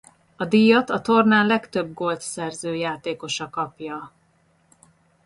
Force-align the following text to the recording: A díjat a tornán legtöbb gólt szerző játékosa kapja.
A 0.35 0.45
díjat 0.45 0.89
a 0.89 1.01
tornán 1.01 1.45
legtöbb 1.45 1.93
gólt 1.93 2.21
szerző 2.21 2.75
játékosa 2.75 3.49
kapja. 3.49 4.11